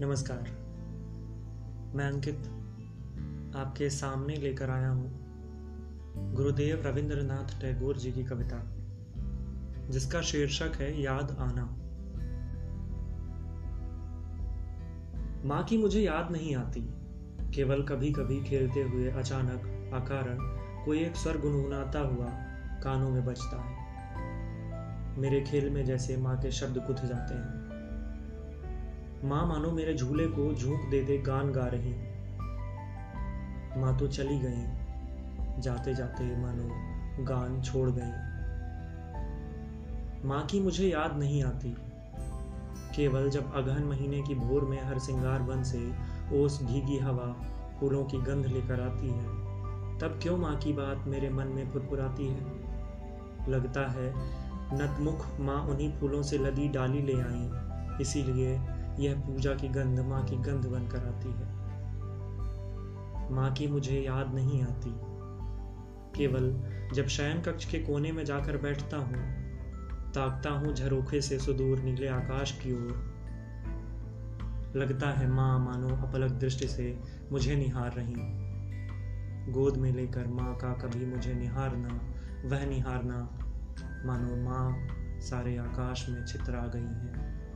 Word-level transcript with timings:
नमस्कार। 0.00 0.42
मैं 1.94 2.04
अंकित 2.12 2.38
आपके 3.56 3.90
सामने 3.90 4.34
लेकर 4.34 4.70
आया 4.70 4.88
हूँ 4.88 5.10
गुरुदेव 6.34 6.82
रविंद्रनाथ 6.86 7.60
टैगोर 7.60 7.96
जी 7.96 8.12
की 8.12 8.24
कविता, 8.24 8.62
जिसका 9.90 10.20
शीर्षक 10.20 10.72
है 10.76 11.02
याद 11.02 11.36
आना। 11.40 11.64
माँ 15.44 15.64
की 15.64 15.78
मुझे 15.78 16.00
याद 16.00 16.32
नहीं 16.32 16.56
आती, 16.56 16.80
केवल 17.54 17.82
कभी 17.82 18.12
कभी 18.12 18.44
खेलते 18.44 18.82
हुए 18.82 19.10
अचानक 19.10 19.92
अकारण 19.94 20.38
कोई 20.84 20.98
एक 20.98 21.16
स्वर 21.16 21.38
गुनगुनाता 21.38 21.98
हुआ 21.98 22.26
कानों 22.82 23.10
में 23.10 23.24
बजता 23.24 23.62
है। 23.62 23.76
मेरे 25.18 25.40
खेल 25.40 25.70
में 25.70 25.84
जैसे 25.84 26.16
माँ 26.16 26.38
के 26.38 26.50
शब्द 26.50 26.76
गुथ 26.76 27.06
जाते 27.06 27.34
हैं। 27.34 27.69
माँ 29.24 29.46
मानो 29.46 29.70
मेरे 29.70 29.94
झूले 29.94 30.26
को 30.26 30.54
झोंक 30.54 30.90
दे 30.90 31.02
दे 31.02 31.18
गान 31.18 31.52
गा 31.52 31.66
रही। 31.66 31.94
माँ 33.80 33.98
तो 33.98 34.06
चली 34.06 34.38
गई। 34.38 35.60
जाते 35.60 35.94
जाते 35.94 36.36
मानो 36.36 36.68
गान 37.24 37.62
छोड़ 37.62 37.90
गई। 37.90 38.30
माँ 40.28 40.46
की 40.46 40.60
मुझे 40.60 40.88
याद 40.88 41.18
नहीं 41.18 41.44
आती। 41.44 41.76
केवल 42.96 43.30
जब 43.30 43.54
अगहन 43.54 43.82
महीने 43.82 44.22
की 44.22 44.34
भोर 44.34 44.64
में 44.64 44.84
हर 44.84 44.98
सिंगार 44.98 45.42
बन 45.42 45.62
से 45.62 45.92
ओस 46.32 46.62
भीगी 46.62 46.98
हवा 46.98 47.36
फूलों 47.80 48.04
की 48.04 48.18
गंध 48.18 48.46
लेकर 48.46 48.80
आती 48.80 49.08
है, 49.08 49.26
तब 49.98 50.18
क्यों 50.22 50.36
माँ 50.36 50.56
की 50.56 50.72
बात 50.72 51.04
मेरे 51.06 51.30
मन 51.30 51.46
में 51.46 51.70
फुरफुराती 51.70 52.28
है? 52.28 52.44
लगता 53.48 53.90
है, 53.90 54.12
नतमुख 54.74 55.40
माँ 55.40 55.62
उन्हीं 55.62 55.92
फूलों 55.92 56.22
से 56.22 56.38
लदी 56.38 56.68
डाली 56.68 57.02
ले 57.02 57.14
आई, 57.14 57.50
इसीलिए 58.00 58.79
यह 59.00 59.14
पूजा 59.14 59.54
की 59.54 59.68
गंध 59.68 60.00
माँ 60.00 60.24
की 60.24 60.36
गंध 60.36 60.66
बनकर 60.66 60.98
आती 60.98 61.28
है। 61.28 61.60
माँ 63.32 63.52
की 63.52 63.66
मुझे 63.66 64.00
याद 64.00 64.34
नहीं 64.34 64.62
आती। 64.62 64.90
केवल 66.18 66.62
जब 66.94 67.06
शयन 67.06 67.42
कक्ष 67.42 67.64
के 67.64 67.78
कोने 67.78 68.12
में 68.12 68.24
जाकर 68.24 68.56
बैठता 68.56 68.96
हूँ, 68.96 69.40
ताकता 70.12 70.50
हूँ 70.50 70.74
झरोखे 70.74 71.20
से 71.20 71.38
सुदूर 71.38 71.78
नीले 71.78 72.08
आकाश 72.08 72.52
की 72.52 72.72
ओर। 72.72 73.10
लगता 74.76 75.10
है 75.10 75.28
माँ 75.28 75.58
मानो 75.58 75.88
अपलक 75.88 76.30
दृष्टि 76.30 76.68
से 76.68 76.98
मुझे 77.32 77.56
निहार 77.56 77.92
रही 77.92 78.14
गोद 79.52 79.76
में 79.76 79.92
लेकर 79.92 80.26
माँ 80.26 80.56
का 80.56 80.72
कभी 80.72 81.06
मुझे 81.06 81.34
निहारना 81.34 82.00
वह 82.44 82.66
निहारना 82.66 83.38
मानो 84.04 84.36
माँ 84.36 84.88
सारे 85.20 85.56
आकाश 85.56 86.08
में 86.08 86.26
छितरा 86.26 86.66
गई 86.66 86.80
हैं। 86.80 87.49